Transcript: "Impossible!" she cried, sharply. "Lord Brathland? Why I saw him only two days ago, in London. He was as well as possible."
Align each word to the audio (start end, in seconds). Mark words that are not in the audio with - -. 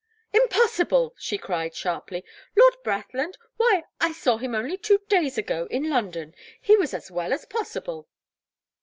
"Impossible!" 0.33 1.13
she 1.15 1.37
cried, 1.37 1.75
sharply. 1.75 2.25
"Lord 2.55 2.73
Brathland? 2.83 3.35
Why 3.57 3.83
I 3.99 4.13
saw 4.13 4.37
him 4.37 4.55
only 4.55 4.75
two 4.75 4.97
days 5.09 5.37
ago, 5.37 5.67
in 5.69 5.91
London. 5.91 6.33
He 6.59 6.75
was 6.75 6.95
as 6.95 7.11
well 7.11 7.31
as 7.31 7.45
possible." 7.45 8.07